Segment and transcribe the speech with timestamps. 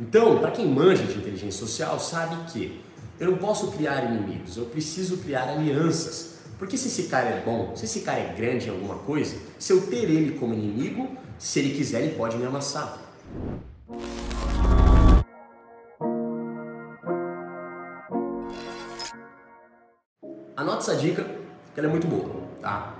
[0.00, 2.80] Então, para quem manja de inteligência social, sabe que
[3.20, 6.40] eu não posso criar inimigos, eu preciso criar alianças.
[6.58, 9.72] Porque se esse cara é bom, se esse cara é grande em alguma coisa, se
[9.72, 12.98] eu ter ele como inimigo, se ele quiser, ele pode me amassar.
[20.56, 21.24] Anote essa dica,
[21.72, 22.30] que ela é muito boa,
[22.60, 22.96] tá?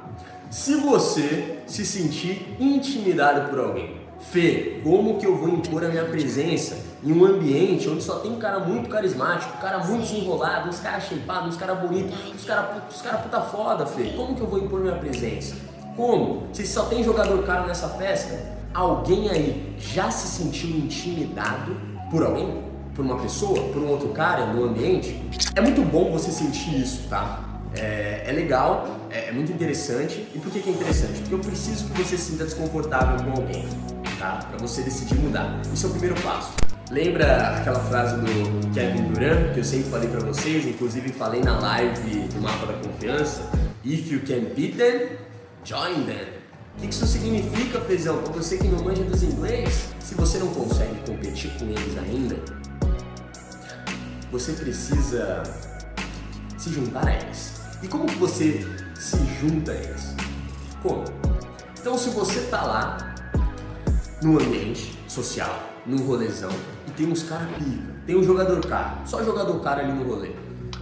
[0.48, 6.04] Se você se sentir intimidado por alguém, Fê, como que eu vou impor a minha
[6.06, 10.68] presença em um ambiente onde só tem um cara muito carismático, um cara muito desenrolado,
[10.68, 14.12] uns caras shapeados, uns caras bonitos, uns caras cara puta foda, Fê?
[14.16, 15.54] Como que eu vou impor minha presença?
[15.96, 16.48] Como?
[16.52, 21.76] Se só tem jogador caro nessa festa, alguém aí já se sentiu intimidado
[22.10, 22.64] por alguém?
[22.94, 23.60] Por uma pessoa?
[23.72, 25.20] Por um outro cara no ambiente?
[25.54, 27.44] É muito bom você sentir isso, tá?
[27.76, 30.26] É, é legal, é, é, muito interessante.
[30.34, 31.20] E por que, que é interessante?
[31.20, 33.64] Porque eu preciso que você se sinta desconfortável com alguém
[34.18, 34.46] tá?
[34.48, 35.60] Para você decidir mudar.
[35.72, 36.52] Isso é o primeiro passo.
[36.90, 41.58] Lembra aquela frase do Kevin Durant que eu sempre falei para vocês, inclusive falei na
[41.58, 43.50] live do Mapa da Confiança?
[43.84, 45.16] If you can beat them,
[45.64, 46.44] join them.
[46.76, 48.18] O que isso significa, Fezão?
[48.18, 52.36] Para você que não manja dos inglês, se você não consegue competir com eles ainda,
[54.30, 55.42] você precisa
[56.58, 57.52] se juntar a eles.
[57.82, 60.14] E como que você se junta a eles?
[60.82, 61.04] Como?
[61.78, 63.13] Então, se você tá lá
[64.24, 66.50] no ambiente social, num rolezão,
[66.88, 70.30] e tem uns caras pica, tem um jogador cara, só jogador cara ali no rolê.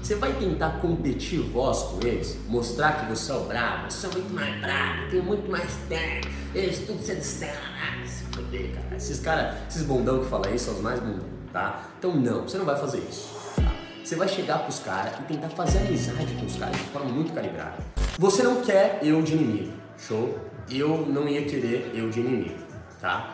[0.01, 4.11] Você vai tentar competir voz com eles, mostrar que você é o brabo, você é
[4.11, 8.97] muito mais brabo, tem muito mais tempo, eles tudo se disseram, ah, se foder, cara.
[8.97, 11.89] Esses caras, esses bondão que falam isso são os mais bundão, tá?
[11.99, 13.29] Então não, você não vai fazer isso.
[13.57, 13.73] Tá?
[14.05, 17.33] Você vai chegar pros caras e tentar fazer amizade com os caras de forma muito
[17.33, 17.79] calibrada.
[18.19, 20.39] Você não quer eu de inimigo, show?
[20.71, 23.32] Eu não ia querer eu de inimigo tá?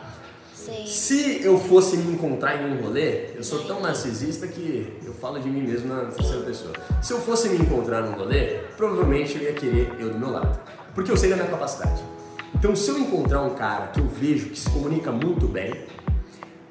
[0.65, 0.85] Sim.
[0.85, 5.39] Se eu fosse me encontrar em um rolê, eu sou tão narcisista que eu falo
[5.39, 6.73] de mim mesmo na terceira pessoa.
[7.01, 10.59] Se eu fosse me encontrar num rolê, provavelmente eu ia querer eu do meu lado,
[10.93, 12.03] porque eu sei da minha capacidade.
[12.53, 15.73] Então, se eu encontrar um cara que eu vejo que se comunica muito bem,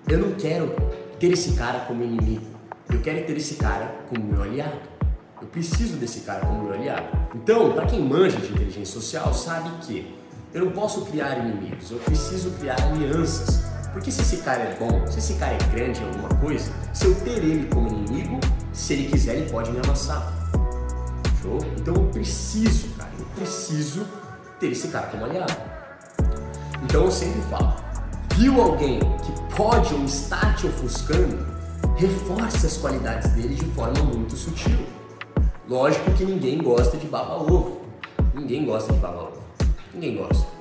[0.07, 0.71] eu não quero
[1.19, 2.45] ter esse cara como inimigo.
[2.93, 4.81] Eu quero ter esse cara como meu aliado.
[5.41, 7.09] Eu preciso desse cara como meu aliado.
[7.35, 10.15] Então, para quem manja de inteligência social, sabe que
[10.53, 13.68] eu não posso criar inimigos, eu preciso criar alianças.
[13.93, 17.07] Porque se esse cara é bom, se esse cara é grande em alguma coisa, se
[17.07, 18.39] eu ter ele como inimigo,
[18.73, 20.33] se ele quiser, ele pode me amassar.
[21.43, 21.59] Show?
[21.77, 24.07] Então eu preciso, cara, eu preciso
[24.61, 25.53] ter esse cara como aliado.
[26.83, 27.75] Então eu sempre falo:
[28.35, 31.47] viu alguém que pode ou está te ofuscando,
[31.97, 34.79] reforce as qualidades dele de forma muito sutil.
[35.69, 37.83] Lógico que ninguém gosta de baba-ovo.
[38.35, 39.43] Ninguém gosta de baba-ovo.
[39.93, 40.58] Ninguém gosta.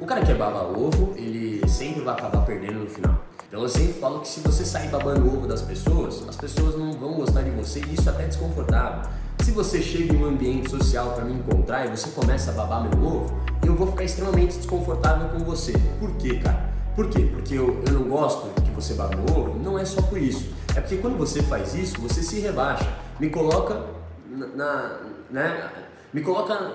[0.00, 3.24] O cara que é baba ovo, ele sempre vai acabar perdendo no final.
[3.48, 6.92] Então eu sempre falo que se você sair babando ovo das pessoas, as pessoas não
[6.92, 9.10] vão gostar de você e isso é até desconfortável.
[9.40, 12.88] Se você chega em um ambiente social para me encontrar e você começa a babar
[12.88, 13.34] meu ovo,
[13.66, 15.72] eu vou ficar extremamente desconfortável com você.
[15.98, 16.70] Por quê, cara?
[16.94, 17.28] Por quê?
[17.32, 19.58] Porque eu, eu não gosto que você babe meu ovo?
[19.58, 20.52] Não é só por isso.
[20.76, 22.88] É porque quando você faz isso, você se rebaixa.
[23.18, 23.84] Me coloca
[24.30, 24.98] na, na
[25.30, 25.70] né?
[26.12, 26.72] Me coloca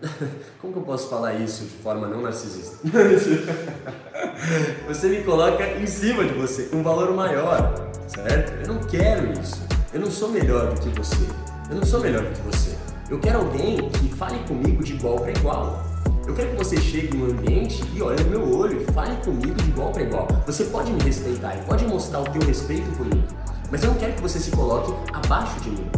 [0.60, 2.76] Como que eu posso falar isso de forma não narcisista?
[4.86, 8.52] você me coloca em cima de você, um valor maior, certo?
[8.62, 9.64] Eu não quero isso.
[9.92, 11.26] Eu não sou melhor do que você.
[11.70, 12.76] Eu não sou melhor do que você.
[13.08, 15.84] Eu quero alguém que fale comigo de igual para igual.
[16.26, 19.54] Eu quero que você chegue no ambiente e olhe no meu olho e fale comigo
[19.54, 20.26] de igual para igual.
[20.44, 23.24] Você pode me respeitar e pode mostrar o teu respeito por mim,
[23.70, 25.88] mas eu não quero que você se coloque abaixo de mim.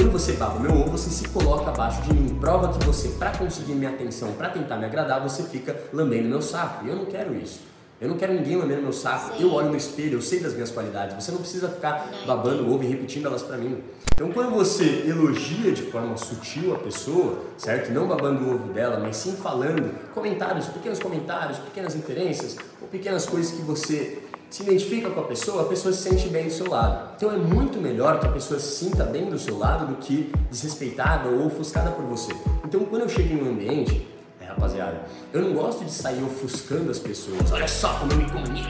[0.00, 2.34] Quando você baba o meu ovo, você se coloca abaixo de mim.
[2.40, 6.40] Prova que você, para conseguir minha atenção, para tentar me agradar, você fica lambendo meu
[6.40, 6.86] saco.
[6.86, 7.60] E eu não quero isso.
[8.00, 9.36] Eu não quero ninguém lambendo meu saco.
[9.36, 9.42] Sim.
[9.42, 11.22] Eu olho no espelho, eu sei das minhas qualidades.
[11.22, 13.78] Você não precisa ficar babando o ovo e repetindo elas para mim.
[14.14, 17.92] Então, quando você elogia de forma sutil a pessoa, certo?
[17.92, 23.26] Não babando o ovo dela, mas sim falando comentários, pequenos comentários, pequenas inferências ou pequenas
[23.26, 24.18] coisas que você
[24.50, 27.10] se identifica com a pessoa, a pessoa se sente bem do seu lado.
[27.16, 30.32] Então é muito melhor que a pessoa se sinta bem do seu lado do que
[30.50, 32.32] desrespeitada ou ofuscada por você.
[32.64, 34.08] Então quando eu chego em um ambiente,
[34.40, 35.02] é, rapaziada,
[35.32, 37.52] eu não gosto de sair ofuscando as pessoas.
[37.52, 38.68] Olha só como eu me comunico.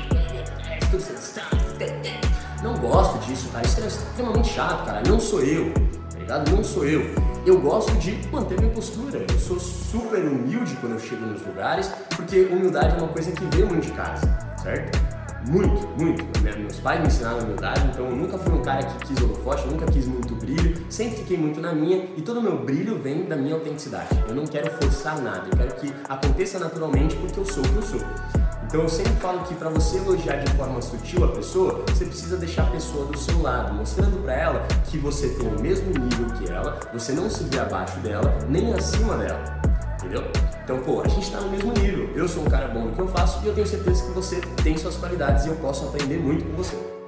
[2.62, 3.66] Não gosto disso, cara.
[3.66, 5.02] Isso é extremamente chato, cara.
[5.08, 5.72] Não sou eu,
[6.12, 6.50] tá ligado?
[6.50, 7.00] Não sou eu.
[7.46, 9.24] Eu gosto de manter minha postura.
[9.26, 13.44] Eu sou super humilde quando eu chego nos lugares, porque humildade é uma coisa que
[13.46, 14.26] veio muito de casa,
[14.62, 15.19] certo?
[15.46, 16.40] Muito, muito.
[16.42, 19.66] Meus pais me ensinaram a humildade, então eu nunca fui um cara que quis holofote,
[19.66, 23.24] nunca quis muito brilho, sempre fiquei muito na minha e todo o meu brilho vem
[23.24, 24.08] da minha autenticidade.
[24.28, 27.76] Eu não quero forçar nada, eu quero que aconteça naturalmente porque eu sou o que
[27.76, 28.00] eu sou.
[28.66, 32.36] Então eu sempre falo que para você elogiar de forma sutil a pessoa, você precisa
[32.36, 36.26] deixar a pessoa do seu lado, mostrando para ela que você tem o mesmo nível
[36.38, 39.59] que ela, você não se vê abaixo dela, nem acima dela.
[40.10, 40.28] Entendeu?
[40.64, 42.10] Então, pô, a gente está no mesmo nível.
[42.16, 44.40] Eu sou um cara bom no que eu faço e eu tenho certeza que você
[44.62, 46.99] tem suas qualidades e eu posso aprender muito com você.